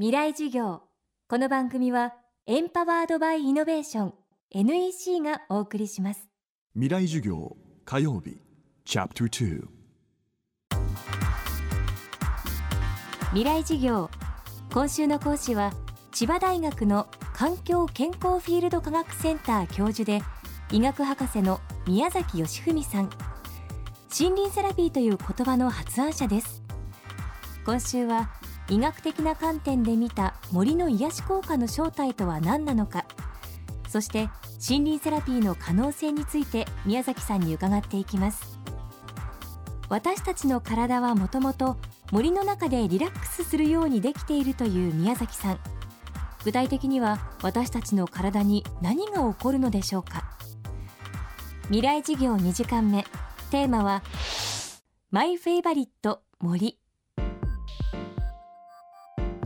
[0.00, 0.82] 未来授業。
[1.28, 2.14] この番組は
[2.46, 4.14] エンパワードバイイノベーション
[4.52, 6.28] NEC がお送りします。
[6.74, 8.40] 未来授業火曜日
[8.84, 9.66] チャプター
[13.30, 14.08] 未来授業。
[14.72, 15.72] 今週の講師は
[16.12, 20.22] 千葉大学の環境健康フィールド科学センター教授で
[20.70, 23.10] 医学博士の宮崎義文さん。
[24.16, 26.62] 森林セラピーという言葉の発案者です。
[27.64, 28.30] 今週は
[28.70, 33.06] 医学的な観点で見た森の癒し効果の正体とは何なのか。
[33.88, 34.28] そして
[34.68, 38.58] 森林セラピーの可能性について宮崎さんに伺っていきます。
[39.88, 41.76] 私たちの体はもともと
[42.12, 45.58] 森の中でリラックスするようにできているという宮崎さん。
[46.44, 50.24] 具体的には私たちの体に何が起こるのでしょうか。
[51.64, 53.04] 未来事業2時間目。
[53.50, 54.02] テーマは
[55.10, 56.78] マイフェイバリット森。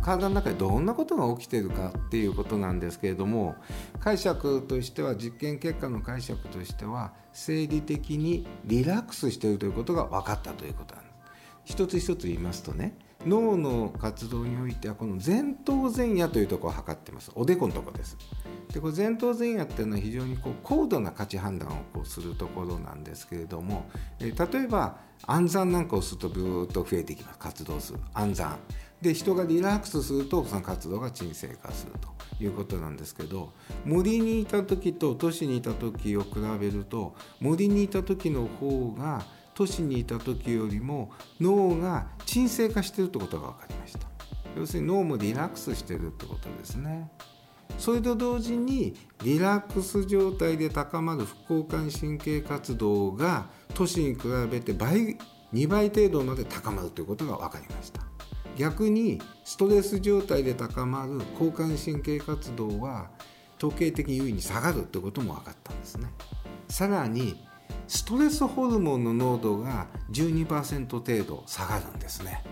[0.00, 3.54] 体の中でどんなことが起きてるかっていうことなんですけれども
[4.00, 11.10] 解釈としては実験結果の解釈としては生理的にリラックスしているということが分かったということなんです。
[11.64, 17.30] 一つ一つ言いますとね脳の活動においてはこの前頭前野というところを測ってます。
[17.34, 18.16] おでこのとこです。
[18.72, 23.84] でこれ前頭前野っていうのは非常にこう高度な価値判断をこうするところなんですけれども、
[24.20, 24.96] え例えば
[25.26, 27.38] 暗算なんかをするとブーッと増えていきます。
[27.38, 28.58] 活動する暗算。
[29.02, 33.52] で人がリラックスするとその活動が鎮静化するということなんですけど
[33.84, 44.08] 森にいた時と都市にいた時を比べると森にいた時の方が都市にいた時よりも脳が鎮静化してるってことが分かりました。
[44.56, 47.10] 要するに脳もリラックスしてるってことですね。
[47.78, 55.16] それと同時にリラックス状態で高まる副交感神経活動が都市に比べて倍
[55.52, 58.09] 2倍程度まで高まるということが分かりました。
[58.56, 63.10] 逆にストレス状態で高まる交感神経活動は
[63.58, 66.08] 統計的優位に下がるってことも分かったんですね。
[66.68, 67.44] さらに
[67.86, 72.42] ストレスホルモンの濃度が12%程度下がるんですね。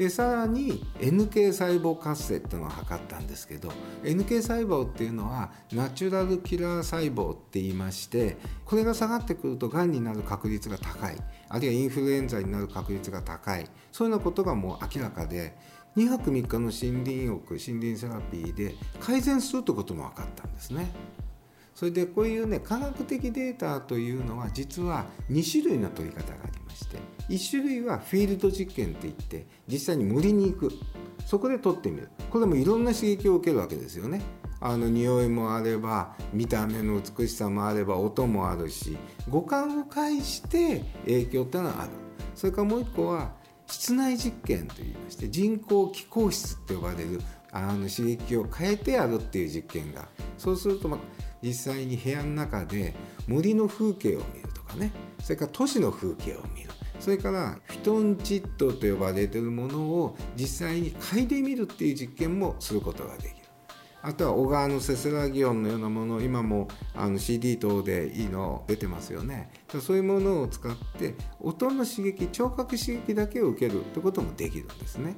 [0.00, 3.70] でさらに NK 細胞活性っていうのを測ったんですけど
[4.02, 11.16] NK 細胞っていうのはナチュラルキラー細胞って言いましてこれが下がってくるとがんになる確率が高い。
[11.50, 13.66] あるいはインフルエンザになる確率が高い。
[13.92, 15.54] そういうようなことがもう明らかで
[15.98, 20.90] 2泊3日の森林浴森林セラピーで改善するということも分かったんですね。
[21.74, 26.96] それでこういうね科学的データというのは実は2種類の取り方がありまして。
[27.30, 30.72] 1種類はフィールド実験っていって実際に森に行く。
[31.24, 32.08] そこで撮ってみる。
[32.28, 34.20] これもいろんな刺激を受けるわけですよね。
[34.60, 38.98] あの匂いもあれば見た目の美しさもあれば音もあるし
[39.28, 41.92] 五感を介して影響っていうのはある。
[42.34, 43.30] それからもう一個は
[43.66, 47.20] 室内実験といいまして人工気候室って呼ばれる
[47.52, 50.08] あの刺激を変えてやるっていう実験が。
[50.36, 51.00] そうすると、まあ、
[51.42, 52.94] 実際に部屋の中で
[53.28, 54.90] 森の風景を見るとかね。
[55.22, 56.70] それから都市の風景を見る。
[57.00, 63.34] それからフィトンチッドと呼ばれているものを実際に嗅いでみるっていう実験もすることができる。
[64.02, 69.50] あとは小川のせせらぎ音のようなもの今もあの CD 等でいいの出てますよね。
[69.80, 75.16] そういうものを使って音の刺激聴覚刺激だけを受けるってこともできるんですね。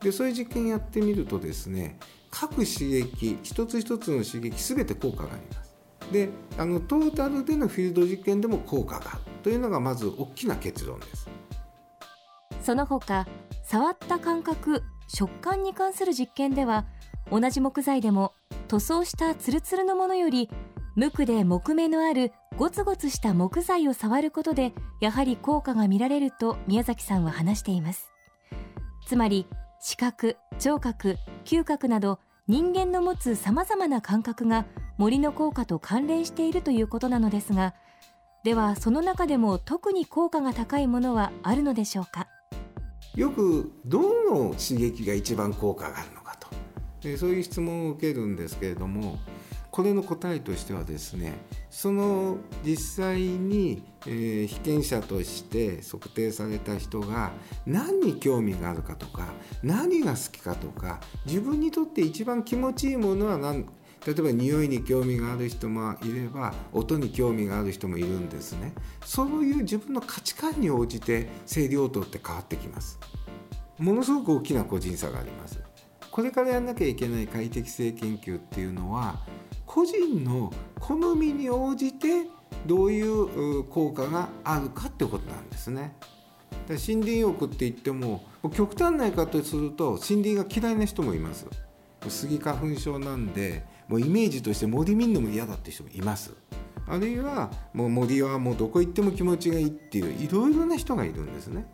[0.00, 1.98] でそういう実験やってみるとですね
[2.30, 5.74] 各刺激一つ一つの刺激全て効果があります。
[6.12, 6.28] で
[6.58, 9.31] あのトータルでのフィールド実験でも効果がある。
[9.42, 11.28] というのがまず大きな結論です。
[12.60, 13.26] その他
[13.64, 16.86] 触った感覚食感に関する実験では
[17.30, 18.32] 同じ木材でも
[18.68, 20.48] 塗装したツルツルのものより
[20.94, 28.12] 無垢で木目のあるゴツゴツした木材を触ることでやはり効果が見られると宮崎さんは話しています。
[29.06, 29.46] つまり
[29.80, 34.66] 視覚聴覚嗅覚など人間の持つさまざまな感覚が
[34.98, 37.74] 森の効果と関連しているということなのですが
[38.44, 42.26] ではその中でも特に効果が高いものはあるのでしょうか？
[43.14, 46.48] よくどの刺激が一番効果があるのかと。
[47.18, 49.18] そういう質問を受けるんですけれども
[49.70, 51.34] これの答えとしてはですね
[51.70, 57.30] その実際に、えー、被験者として測定された人が
[57.64, 59.28] 何に興味があるかとか
[59.62, 63.66] 何が好きかとか自分にとって一番気持ちいいものは何
[64.06, 68.74] 例えば匂いに興味がある人もいれば音に興味がある人もいるんですね。
[69.04, 72.98] そういう自分の価値観に応じて生理応答って変わってきます。
[73.78, 75.60] ものすごく大きな個人差があります。
[76.10, 79.20] これからやんなきゃいけない快適性研究っていうのは
[79.64, 82.26] 個人の好みに応じて
[82.66, 85.96] どういう効果があるかってことなんですね。
[86.68, 88.24] 森林浴って言っても
[88.54, 91.46] 極端な言い方すると森林が嫌いな人もいます。
[92.08, 96.32] スギ花粉症なんでもうイメージとして森見るのも嫌だって人もいます。
[96.88, 101.66] あるいはもう森はもうどこ行っても気持ちがいいっていういろいろな人がいるんですね。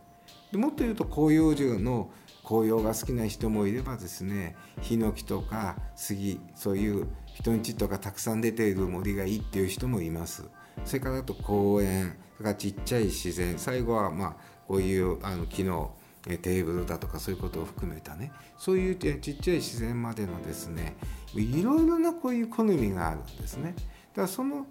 [0.50, 2.10] でもっと言うと広葉樹の
[2.42, 10.42] 紅葉が好きな人もいればですねヒノキとか杉そういう人んちとかたくさん出ている森がいいっていう人もいます。
[10.84, 14.36] それからあと公園それかちっちゃい自然最後はまあ
[14.66, 15.94] こういうあの木の
[16.24, 18.32] テーブルだとかそういうことを含めたね。
[18.58, 20.96] そういうちっちゃい自然までのですね
[21.34, 23.74] いろいろなこういう好みがあるんですね。
[23.76, 24.66] だからその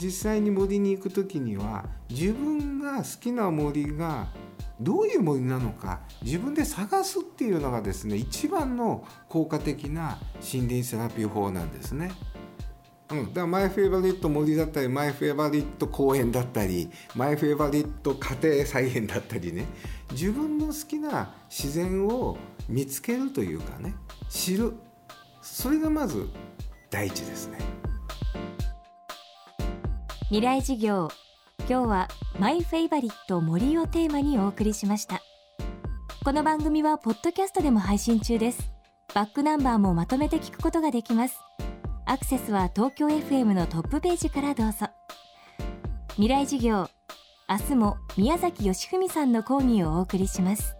[0.00, 4.28] 実際に森に行く時には自分が好きな森が
[4.80, 12.10] どういう森なのか自分で探すっていうのがですね一番の効果的な森林セラピー法なんですね。
[13.10, 19.66] うん、だからマイフェイバリット森だったりマイフェイバリット公園だったりマイフェイバリット家庭菜園だったりね
[20.12, 23.96] 自分の好きな自然を見つけるというかね
[24.28, 24.74] 知る
[25.52, 26.28] それがまず
[26.90, 27.58] 第一ですね。
[30.28, 31.08] 未来事業
[31.68, 32.08] 今日は
[32.38, 35.20] マイフェイバリット森をテーマにお送りしました。
[36.24, 38.72] この番組はポッドキャストでも配信中です。
[39.12, 41.36] バックナンバーもまとめて聞くことができます。
[42.06, 44.86] アクセスは東京 FM のトップページからどうぞ。
[46.10, 46.88] 未来事業
[47.48, 50.79] 明日も宮崎義文さんの講義をお送りします。